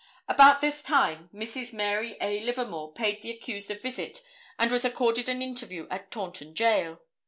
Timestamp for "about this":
0.27-0.81